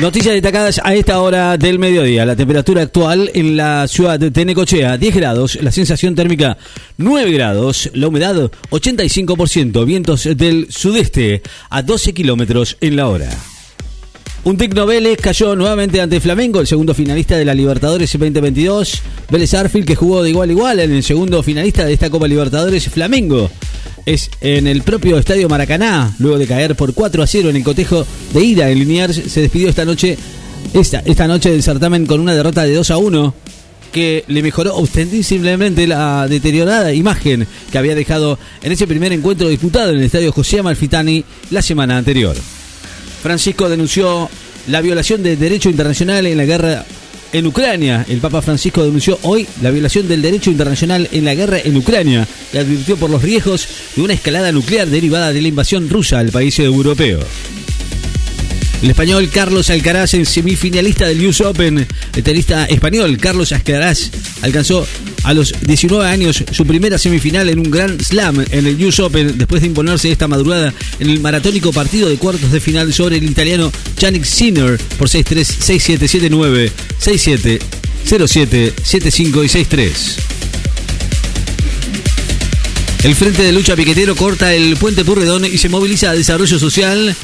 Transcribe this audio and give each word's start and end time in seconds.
Noticias 0.00 0.32
destacadas 0.32 0.80
a 0.82 0.94
esta 0.94 1.20
hora 1.20 1.58
del 1.58 1.78
mediodía. 1.78 2.24
La 2.24 2.34
temperatura 2.34 2.80
actual 2.80 3.30
en 3.34 3.54
la 3.54 3.86
ciudad 3.86 4.18
de 4.18 4.44
Necochea, 4.46 4.96
10 4.96 5.14
grados. 5.14 5.58
La 5.60 5.70
sensación 5.70 6.14
térmica, 6.14 6.56
9 6.96 7.30
grados. 7.32 7.90
La 7.92 8.08
humedad, 8.08 8.50
85%. 8.70 9.84
Vientos 9.84 10.24
del 10.24 10.68
sudeste 10.70 11.42
a 11.68 11.82
12 11.82 12.14
kilómetros 12.14 12.78
en 12.80 12.96
la 12.96 13.08
hora. 13.08 13.28
Un 14.42 14.56
Tecno 14.56 14.86
Vélez 14.86 15.18
cayó 15.20 15.54
nuevamente 15.54 16.00
ante 16.00 16.18
Flamengo, 16.18 16.60
el 16.60 16.66
segundo 16.66 16.94
finalista 16.94 17.36
de 17.36 17.44
la 17.44 17.52
Libertadores 17.52 18.10
2022. 18.10 19.02
Vélez 19.28 19.52
Arfield, 19.52 19.86
que 19.86 19.96
jugó 19.96 20.22
de 20.22 20.30
igual 20.30 20.48
a 20.48 20.52
igual 20.52 20.80
en 20.80 20.92
el 20.92 21.02
segundo 21.02 21.42
finalista 21.42 21.84
de 21.84 21.92
esta 21.92 22.08
Copa 22.08 22.26
Libertadores, 22.26 22.88
Flamengo. 22.88 23.50
Es 24.06 24.30
en 24.40 24.66
el 24.66 24.82
propio 24.82 25.18
Estadio 25.18 25.48
Maracaná, 25.48 26.14
luego 26.18 26.38
de 26.38 26.46
caer 26.46 26.74
por 26.74 26.94
4 26.94 27.22
a 27.22 27.26
0 27.26 27.50
en 27.50 27.56
el 27.56 27.64
cotejo 27.64 28.06
de 28.32 28.44
ida 28.44 28.70
en 28.70 28.78
Liniers, 28.78 29.16
se 29.16 29.42
despidió 29.42 29.68
esta 29.68 29.84
noche, 29.84 30.16
esta, 30.72 31.00
esta 31.00 31.26
noche 31.26 31.50
del 31.50 31.62
certamen 31.62 32.06
con 32.06 32.20
una 32.20 32.34
derrota 32.34 32.64
de 32.64 32.74
2 32.74 32.90
a 32.90 32.96
1 32.96 33.34
que 33.92 34.24
le 34.28 34.42
mejoró 34.42 34.76
ostensiblemente 34.76 35.86
la 35.86 36.28
deteriorada 36.28 36.92
imagen 36.92 37.46
que 37.70 37.78
había 37.78 37.94
dejado 37.94 38.38
en 38.62 38.72
ese 38.72 38.86
primer 38.86 39.12
encuentro 39.12 39.48
disputado 39.48 39.90
en 39.90 39.98
el 39.98 40.04
estadio 40.04 40.32
José 40.32 40.60
Amalfitani 40.60 41.24
la 41.50 41.62
semana 41.62 41.98
anterior. 41.98 42.36
Francisco 43.22 43.68
denunció 43.68 44.30
la 44.68 44.80
violación 44.80 45.22
del 45.22 45.38
derecho 45.38 45.68
internacional 45.68 46.26
en 46.26 46.36
la 46.36 46.44
guerra 46.44 46.84
en 47.32 47.46
Ucrania. 47.46 48.04
El 48.08 48.18
Papa 48.18 48.42
Francisco 48.42 48.82
denunció 48.82 49.18
hoy 49.22 49.46
la 49.62 49.70
violación 49.70 50.08
del 50.08 50.22
derecho 50.22 50.50
internacional 50.50 51.08
en 51.12 51.24
la 51.24 51.34
guerra 51.34 51.58
en 51.62 51.76
Ucrania 51.76 52.26
y 52.52 52.58
advirtió 52.58 52.96
por 52.96 53.10
los 53.10 53.22
riesgos 53.22 53.68
de 53.96 54.02
una 54.02 54.14
escalada 54.14 54.52
nuclear 54.52 54.88
derivada 54.88 55.32
de 55.32 55.42
la 55.42 55.48
invasión 55.48 55.88
rusa 55.88 56.18
al 56.18 56.30
país 56.30 56.58
europeo. 56.58 57.20
El 58.82 58.88
español 58.88 59.28
Carlos 59.28 59.68
Alcaraz, 59.68 60.14
en 60.14 60.24
semifinalista 60.24 61.06
del 61.06 61.26
US 61.26 61.42
Open, 61.42 61.86
el 62.16 62.22
tenista 62.22 62.64
español 62.64 63.18
Carlos 63.18 63.52
Alcaraz 63.52 64.10
alcanzó 64.40 64.86
a 65.22 65.34
los 65.34 65.54
19 65.60 66.06
años 66.06 66.42
su 66.50 66.66
primera 66.66 66.98
semifinal 66.98 67.48
en 67.48 67.58
un 67.58 67.70
Grand 67.70 68.02
Slam 68.02 68.44
en 68.50 68.66
el 68.66 68.84
US 68.84 69.00
Open 69.00 69.38
después 69.38 69.60
de 69.60 69.68
imponerse 69.68 70.10
esta 70.10 70.28
madrugada 70.28 70.72
en 70.98 71.10
el 71.10 71.20
maratónico 71.20 71.72
partido 71.72 72.08
de 72.08 72.16
cuartos 72.16 72.52
de 72.52 72.60
final 72.60 72.92
sobre 72.92 73.18
el 73.18 73.24
italiano 73.24 73.72
Yannick 73.98 74.24
Sinner 74.24 74.78
por 74.98 75.08
6-3, 75.08 75.98
6-7, 75.98 76.30
7-9, 76.30 76.70
6-7, 77.02 77.60
0-7, 78.06 78.72
7-5 78.74 79.44
y 79.44 79.48
6-3. 79.48 79.90
El 83.04 83.14
Frente 83.14 83.42
de 83.42 83.52
Lucha 83.52 83.76
Piquetero 83.76 84.14
corta 84.14 84.54
el 84.54 84.76
puente 84.76 85.04
Purredón 85.04 85.46
y 85.46 85.56
se 85.56 85.70
moviliza 85.70 86.10
a 86.10 86.14
desarrollo 86.14 86.58
social 86.58 87.16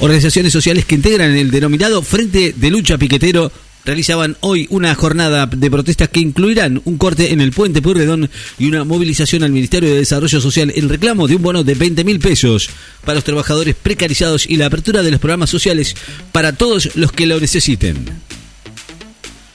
Organizaciones 0.00 0.52
sociales 0.52 0.84
que 0.84 0.96
integran 0.96 1.36
el 1.36 1.50
denominado 1.50 2.02
Frente 2.02 2.52
de 2.56 2.70
Lucha 2.70 2.98
Piquetero 2.98 3.50
realizaban 3.84 4.36
hoy 4.40 4.66
una 4.70 4.94
jornada 4.94 5.46
de 5.46 5.70
protestas 5.70 6.08
que 6.08 6.20
incluirán 6.20 6.80
un 6.84 6.98
corte 6.98 7.32
en 7.32 7.40
el 7.40 7.52
puente 7.52 7.82
Purredón 7.82 8.30
y 8.58 8.66
una 8.66 8.84
movilización 8.84 9.42
al 9.42 9.52
Ministerio 9.52 9.90
de 9.90 9.98
Desarrollo 9.98 10.40
Social 10.40 10.72
en 10.74 10.88
reclamo 10.88 11.28
de 11.28 11.36
un 11.36 11.42
bono 11.42 11.64
de 11.64 11.74
20 11.74 12.04
mil 12.04 12.18
pesos 12.18 12.70
para 13.04 13.16
los 13.16 13.24
trabajadores 13.24 13.74
precarizados 13.74 14.46
y 14.48 14.56
la 14.56 14.66
apertura 14.66 15.02
de 15.02 15.10
los 15.10 15.20
programas 15.20 15.50
sociales 15.50 15.94
para 16.32 16.52
todos 16.52 16.96
los 16.96 17.12
que 17.12 17.26
lo 17.26 17.38
necesiten. 17.40 17.96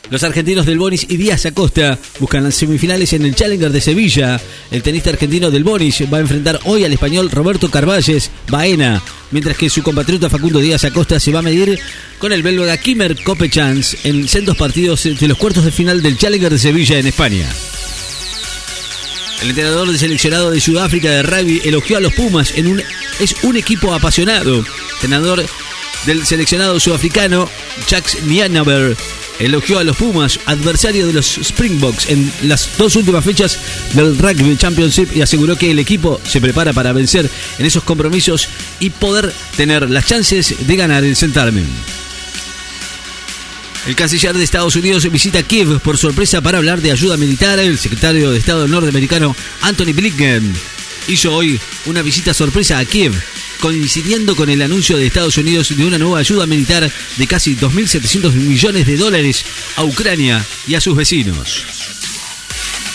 Los 0.10 0.24
argentinos 0.24 0.66
del 0.66 0.80
Bonis 0.80 1.06
y 1.08 1.18
Díaz 1.18 1.46
Acosta 1.46 2.00
buscan 2.20 2.44
las 2.44 2.56
semifinales 2.56 3.14
en 3.14 3.26
el 3.26 3.36
Challenger 3.36 3.72
de 3.72 3.80
Sevilla. 3.80 4.42
El 4.72 4.82
tenista 4.82 5.12
argentino 5.12 5.52
del 5.52 5.64
Bonis 5.64 6.02
va 6.12 6.18
a 6.18 6.22
enfrentar 6.22 6.60
hoy 6.66 6.84
al 6.84 6.94
español 6.94 7.30
Roberto 7.30 7.70
Carvalles 7.70 8.32
Baena, 8.50 9.04
mientras 9.30 9.56
que 9.56 9.70
su 9.70 9.84
compatriota 9.84 10.30
Facundo 10.30 10.60
Díaz 10.60 10.84
Acosta 10.84 11.20
se 11.20 11.32
va 11.32 11.40
a 11.40 11.44
medir 11.44 11.80
con 12.18 12.34
el 12.34 12.42
belga 12.42 12.76
Kimmer 12.78 13.22
Kopechans 13.24 13.98
en 14.04 14.28
sendos 14.28 14.58
partidos 14.58 15.04
de 15.04 15.28
los 15.28 15.38
cuartos 15.38 15.64
de 15.64 15.72
final 15.72 16.02
del 16.02 16.18
Challenger 16.18 16.52
de 16.52 16.60
Sevilla 16.60 16.98
en 16.98 17.06
España. 17.06 17.48
El 19.44 19.50
entrenador 19.50 19.88
del 19.88 20.00
seleccionado 20.00 20.50
de 20.50 20.60
Sudáfrica 20.60 21.12
de 21.12 21.22
rugby 21.22 21.62
elogió 21.66 21.98
a 21.98 22.02
los 22.02 22.14
Pumas 22.14 22.58
en 22.58 22.66
un 22.66 22.82
es 23.20 23.36
un 23.44 23.58
equipo 23.58 23.94
apasionado. 23.94 24.66
Entrenador 24.96 25.46
del 26.08 26.26
seleccionado 26.26 26.80
sudafricano 26.80 27.48
Jacques 27.88 28.24
Nianaber 28.24 28.98
elogió 29.40 29.80
a 29.80 29.84
los 29.84 29.98
Pumas, 29.98 30.40
adversario 30.46 31.08
de 31.08 31.14
los 31.14 31.38
Springboks 31.38 32.10
en 32.10 32.32
las 32.44 32.70
dos 32.78 32.96
últimas 32.96 33.24
fechas 33.24 33.58
del 33.94 34.18
Rugby 34.18 34.56
Championship 34.58 35.16
y 35.16 35.22
aseguró 35.22 35.58
que 35.58 35.72
el 35.72 35.80
equipo 35.80 36.20
se 36.26 36.42
prepara 36.42 36.74
para 36.74 36.94
vencer 36.94 37.30
en 37.58 37.66
esos 37.66 37.84
compromisos 37.84 38.48
y 38.80 38.90
poder 38.90 39.34
tener 39.56 39.90
las 39.90 40.06
chances 40.06 40.56
de 40.68 40.76
ganar 40.76 41.04
el 41.04 41.16
certamen. 41.16 41.66
El 43.88 43.96
canciller 43.96 44.38
de 44.38 44.44
Estados 44.44 44.76
Unidos 44.76 45.10
visita 45.10 45.42
Kiev 45.42 45.80
por 45.80 45.98
sorpresa 45.98 46.42
para 46.42 46.58
hablar 46.58 46.82
de 46.82 46.92
ayuda 46.92 47.18
militar. 47.18 47.58
El 47.60 47.80
secretario 47.80 48.30
de 48.30 48.38
Estado 48.38 48.68
norteamericano 48.68 49.36
Anthony 49.62 49.94
Blinken 49.94 50.54
hizo 51.08 51.34
hoy 51.34 51.60
una 51.86 52.02
visita 52.02 52.34
sorpresa 52.34 52.78
a 52.78 52.86
Kiev 52.86 53.14
coincidiendo 53.60 54.36
con 54.36 54.50
el 54.50 54.62
anuncio 54.62 54.98
de 54.98 55.08
Estados 55.08 55.38
Unidos 55.38 55.76
de 55.76 55.86
una 55.86 55.98
nueva 55.98 56.20
ayuda 56.20 56.46
militar 56.46 56.92
de 57.18 57.28
casi 57.28 57.56
2.700 57.56 58.34
millones 58.34 58.88
de 58.88 58.98
dólares 58.98 59.46
a 59.76 59.84
Ucrania 59.84 60.44
y 60.68 60.76
a 60.76 60.82
sus 60.82 60.96
vecinos. 60.96 61.66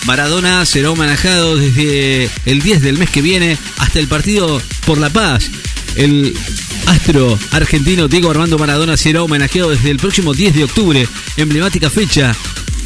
Maradona 0.07 0.67
será 0.67 0.91
homenajado 0.91 1.57
desde 1.57 2.29
el 2.45 2.61
10 2.61 2.83
del 2.83 2.99
mes 2.99 3.11
que 3.11 3.23
viene 3.23 3.57
hasta 3.79 3.99
el 3.99 4.09
partido 4.09 4.61
por 4.87 4.99
la 4.99 5.11
paz. 5.11 5.51
El 5.97 6.37
astro 6.87 7.39
argentino 7.53 8.09
Diego 8.09 8.31
Armando 8.31 8.59
Maradona 8.59 8.97
será 8.97 9.23
homenajeado 9.23 9.71
desde 9.71 9.91
el 9.91 9.99
próximo 9.99 10.35
10 10.35 10.55
de 10.55 10.65
octubre, 10.65 11.09
emblemática 11.37 11.89
fecha, 11.89 12.35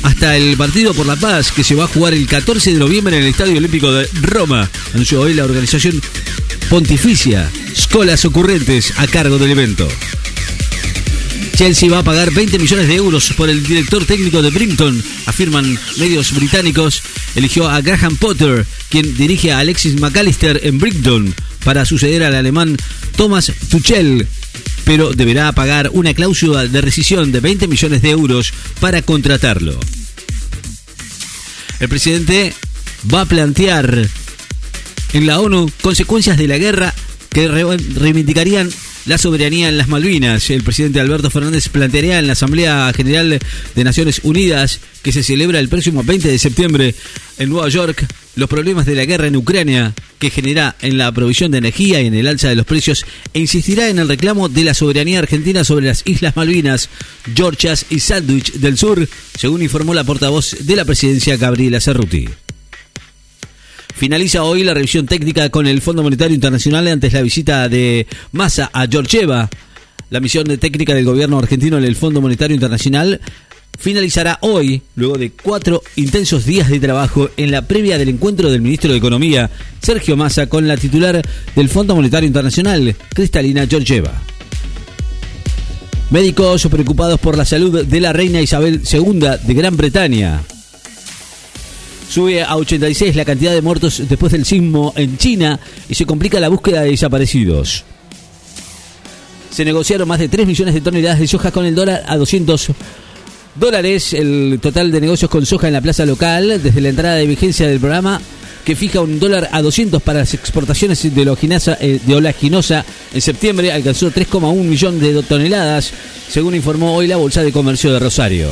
hasta 0.02 0.36
el 0.36 0.56
partido 0.56 0.94
por 0.94 1.06
la 1.06 1.16
paz 1.16 1.50
que 1.50 1.64
se 1.64 1.74
va 1.74 1.84
a 1.84 1.88
jugar 1.88 2.14
el 2.14 2.26
14 2.26 2.72
de 2.72 2.78
noviembre 2.78 3.16
en 3.16 3.22
el 3.24 3.30
Estadio 3.30 3.56
Olímpico 3.56 3.90
de 3.92 4.08
Roma. 4.22 4.70
Anunció 4.94 5.20
hoy 5.20 5.34
la 5.34 5.44
organización 5.44 6.00
pontificia 6.70 7.50
Escolas 7.88 8.26
Ocurrentes 8.26 8.92
a 8.98 9.06
cargo 9.06 9.38
del 9.38 9.50
evento. 9.50 9.88
Chelsea 11.56 11.88
va 11.88 12.00
a 12.00 12.04
pagar 12.04 12.30
20 12.30 12.58
millones 12.58 12.86
de 12.86 12.94
euros 12.94 13.32
por 13.32 13.48
el 13.48 13.62
director 13.66 14.04
técnico 14.04 14.42
de 14.42 14.50
Brighton, 14.50 15.02
afirman 15.24 15.78
medios 15.96 16.32
británicos. 16.34 17.02
Eligió 17.34 17.66
a 17.66 17.80
Graham 17.80 18.16
Potter, 18.16 18.66
quien 18.90 19.16
dirige 19.16 19.52
a 19.52 19.60
Alexis 19.60 19.98
McAllister 19.98 20.60
en 20.64 20.78
Brighton, 20.78 21.34
para 21.64 21.86
suceder 21.86 22.24
al 22.24 22.34
alemán 22.34 22.76
Thomas 23.16 23.50
Tuchel, 23.70 24.26
pero 24.84 25.14
deberá 25.14 25.50
pagar 25.52 25.88
una 25.94 26.12
cláusula 26.12 26.66
de 26.66 26.82
rescisión 26.82 27.32
de 27.32 27.40
20 27.40 27.68
millones 27.68 28.02
de 28.02 28.10
euros 28.10 28.52
para 28.80 29.00
contratarlo. 29.00 29.80
El 31.80 31.88
presidente 31.88 32.52
va 33.12 33.22
a 33.22 33.26
plantear 33.26 34.06
en 35.14 35.26
la 35.26 35.40
ONU 35.40 35.70
consecuencias 35.80 36.36
de 36.36 36.48
la 36.48 36.58
guerra 36.58 36.94
que 37.30 37.48
reivindicarían 37.48 38.70
la 39.06 39.18
soberanía 39.18 39.68
en 39.68 39.78
las 39.78 39.88
Malvinas. 39.88 40.50
El 40.50 40.62
presidente 40.62 41.00
Alberto 41.00 41.30
Fernández 41.30 41.68
plantearía 41.68 42.18
en 42.18 42.26
la 42.26 42.34
Asamblea 42.34 42.92
General 42.94 43.38
de 43.74 43.84
Naciones 43.84 44.20
Unidas, 44.22 44.80
que 45.02 45.12
se 45.12 45.22
celebra 45.22 45.58
el 45.60 45.68
próximo 45.68 46.02
20 46.04 46.28
de 46.28 46.38
septiembre 46.38 46.94
en 47.38 47.48
Nueva 47.48 47.68
York, 47.68 48.06
los 48.36 48.48
problemas 48.48 48.86
de 48.86 48.94
la 48.94 49.04
guerra 49.04 49.26
en 49.26 49.36
Ucrania, 49.36 49.94
que 50.18 50.30
genera 50.30 50.76
en 50.80 50.98
la 50.98 51.10
provisión 51.12 51.50
de 51.50 51.58
energía 51.58 52.00
y 52.00 52.06
en 52.06 52.14
el 52.14 52.28
alza 52.28 52.48
de 52.48 52.56
los 52.56 52.66
precios, 52.66 53.06
e 53.32 53.40
insistirá 53.40 53.88
en 53.88 53.98
el 53.98 54.08
reclamo 54.08 54.48
de 54.48 54.64
la 54.64 54.74
soberanía 54.74 55.20
argentina 55.20 55.64
sobre 55.64 55.86
las 55.86 56.02
Islas 56.04 56.36
Malvinas, 56.36 56.88
Georgias 57.34 57.86
y 57.90 58.00
Sandwich 58.00 58.52
del 58.54 58.78
Sur, 58.78 59.08
según 59.38 59.62
informó 59.62 59.94
la 59.94 60.04
portavoz 60.04 60.56
de 60.60 60.76
la 60.76 60.84
presidencia 60.84 61.36
Gabriela 61.36 61.80
Cerruti. 61.80 62.28
Finaliza 63.98 64.44
hoy 64.44 64.62
la 64.62 64.74
revisión 64.74 65.06
técnica 65.06 65.50
con 65.50 65.66
el 65.66 65.80
Fondo 65.82 66.04
Monetario 66.04 66.32
Internacional 66.32 66.86
antes 66.86 67.12
la 67.12 67.20
visita 67.20 67.68
de 67.68 68.06
Massa 68.30 68.70
a 68.72 68.86
Georgieva. 68.86 69.50
La 70.10 70.20
misión 70.20 70.44
de 70.44 70.56
técnica 70.56 70.94
del 70.94 71.04
gobierno 71.04 71.36
argentino 71.36 71.78
en 71.78 71.84
el 71.84 71.96
Fondo 71.96 72.20
Monetario 72.20 72.54
Internacional 72.54 73.20
finalizará 73.76 74.38
hoy, 74.42 74.82
luego 74.94 75.18
de 75.18 75.32
cuatro 75.32 75.82
intensos 75.96 76.46
días 76.46 76.68
de 76.68 76.78
trabajo 76.78 77.28
en 77.36 77.50
la 77.50 77.66
previa 77.66 77.98
del 77.98 78.10
encuentro 78.10 78.52
del 78.52 78.60
ministro 78.60 78.92
de 78.92 78.98
Economía, 78.98 79.50
Sergio 79.82 80.16
Massa, 80.16 80.48
con 80.48 80.68
la 80.68 80.76
titular 80.76 81.20
del 81.56 81.68
Fondo 81.68 81.96
Monetario 81.96 82.28
Internacional, 82.28 82.94
Cristalina 83.12 83.66
Georgieva. 83.66 84.12
Médicos 86.10 86.68
preocupados 86.70 87.18
por 87.18 87.36
la 87.36 87.44
salud 87.44 87.84
de 87.84 88.00
la 88.00 88.12
reina 88.12 88.40
Isabel 88.40 88.80
II 88.88 89.28
de 89.44 89.54
Gran 89.54 89.76
Bretaña. 89.76 90.40
Sube 92.08 92.42
a 92.42 92.56
86 92.56 93.16
la 93.16 93.24
cantidad 93.24 93.52
de 93.52 93.60
muertos 93.60 94.02
después 94.08 94.32
del 94.32 94.44
sismo 94.44 94.92
en 94.96 95.18
China 95.18 95.60
y 95.88 95.94
se 95.94 96.06
complica 96.06 96.40
la 96.40 96.48
búsqueda 96.48 96.82
de 96.82 96.90
desaparecidos. 96.90 97.84
Se 99.50 99.64
negociaron 99.64 100.08
más 100.08 100.18
de 100.18 100.28
3 100.28 100.46
millones 100.46 100.74
de 100.74 100.80
toneladas 100.80 101.18
de 101.18 101.28
soja 101.28 101.50
con 101.50 101.66
el 101.66 101.74
dólar 101.74 102.04
a 102.06 102.16
200 102.16 102.68
dólares. 103.56 104.12
El 104.14 104.58
total 104.62 104.90
de 104.90 105.00
negocios 105.00 105.30
con 105.30 105.44
soja 105.44 105.66
en 105.66 105.74
la 105.74 105.80
plaza 105.80 106.06
local 106.06 106.60
desde 106.62 106.80
la 106.80 106.88
entrada 106.88 107.16
de 107.16 107.26
vigencia 107.26 107.66
del 107.66 107.80
programa 107.80 108.20
que 108.64 108.76
fija 108.76 109.00
un 109.00 109.18
dólar 109.18 109.48
a 109.52 109.62
200 109.62 110.02
para 110.02 110.18
las 110.18 110.34
exportaciones 110.34 111.02
de, 111.02 111.22
eh, 111.80 112.00
de 112.04 112.14
olaginosa 112.14 112.84
en 113.14 113.20
septiembre 113.22 113.72
alcanzó 113.72 114.10
3,1 114.10 114.62
millones 114.62 115.00
de 115.00 115.22
toneladas, 115.22 115.90
según 116.28 116.54
informó 116.54 116.94
hoy 116.94 117.06
la 117.06 117.16
Bolsa 117.16 117.42
de 117.42 117.50
Comercio 117.50 117.90
de 117.90 117.98
Rosario. 117.98 118.50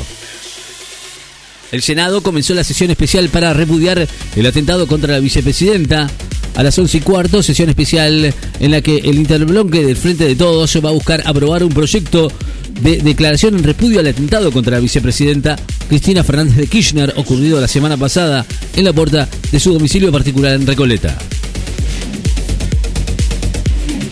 El 1.72 1.82
Senado 1.82 2.22
comenzó 2.22 2.54
la 2.54 2.64
sesión 2.64 2.90
especial 2.90 3.28
para 3.28 3.52
repudiar 3.52 4.06
el 4.36 4.46
atentado 4.46 4.86
contra 4.86 5.12
la 5.12 5.20
vicepresidenta. 5.20 6.08
A 6.54 6.62
las 6.62 6.78
11 6.78 6.96
y 6.96 7.00
cuarto, 7.00 7.42
sesión 7.42 7.68
especial 7.68 8.32
en 8.60 8.70
la 8.70 8.80
que 8.80 8.96
el 8.96 9.16
interbloque 9.16 9.84
del 9.84 9.96
Frente 9.96 10.24
de 10.24 10.36
Todos 10.36 10.74
va 10.82 10.88
a 10.88 10.92
buscar 10.92 11.22
aprobar 11.26 11.62
un 11.62 11.68
proyecto 11.68 12.32
de 12.80 12.98
declaración 12.98 13.56
en 13.56 13.62
repudio 13.62 14.00
al 14.00 14.06
atentado 14.06 14.50
contra 14.50 14.76
la 14.76 14.80
vicepresidenta 14.80 15.56
Cristina 15.88 16.24
Fernández 16.24 16.56
de 16.56 16.66
Kirchner 16.66 17.12
ocurrido 17.16 17.60
la 17.60 17.68
semana 17.68 17.96
pasada 17.96 18.46
en 18.74 18.84
la 18.84 18.92
puerta 18.92 19.28
de 19.52 19.60
su 19.60 19.72
domicilio 19.72 20.10
particular 20.10 20.54
en 20.54 20.66
Recoleta. 20.66 21.18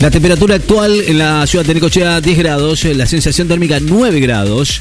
La 0.00 0.10
temperatura 0.10 0.56
actual 0.56 1.00
en 1.06 1.16
la 1.16 1.46
ciudad 1.46 1.64
de 1.64 1.72
Necochea 1.72 2.20
10 2.20 2.38
grados, 2.38 2.84
la 2.84 3.06
sensación 3.06 3.48
térmica 3.48 3.80
9 3.80 4.20
grados. 4.20 4.80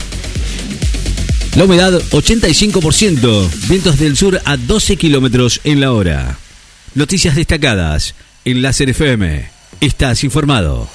La 1.56 1.66
humedad 1.66 1.94
85%, 2.10 3.68
vientos 3.68 4.00
del 4.00 4.18
sur 4.18 4.42
a 4.44 4.58
12 4.58 4.98
kilómetros 4.98 5.62
en 5.64 5.82
la 5.82 5.92
hora. 5.92 6.40
Noticias 6.96 7.36
destacadas 7.36 8.16
en 8.44 8.64
Láser 8.64 8.90
FM. 8.90 9.50
Estás 9.80 10.24
informado. 10.24 10.90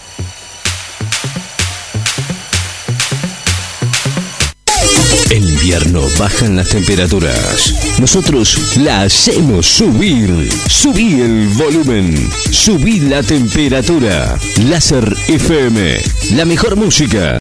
En 5.30 5.44
invierno 5.44 6.02
bajan 6.18 6.56
las 6.56 6.70
temperaturas. 6.70 7.74
Nosotros 8.00 8.78
la 8.78 9.02
hacemos 9.02 9.66
subir. 9.66 10.48
Subí 10.68 11.20
el 11.20 11.48
volumen. 11.48 12.30
Subí 12.50 12.98
la 13.00 13.22
temperatura. 13.22 14.38
Láser 14.64 15.14
FM. 15.28 16.00
La 16.34 16.44
mejor 16.46 16.76
música. 16.76 17.36